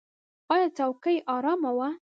[0.55, 1.89] ایا څوکۍ ارامه وه؟